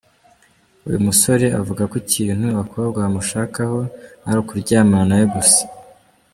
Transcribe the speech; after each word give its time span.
Uyu 0.87 0.99
musore 1.05 1.45
avuga 1.59 1.81
ko 1.91 1.95
ikintu 2.03 2.43
abakobwa 2.53 2.97
bamushakaho 3.05 3.79
ari 4.27 4.37
ukuryamana 4.43 5.07
nawe 5.09 5.25
gusa. 5.35 5.61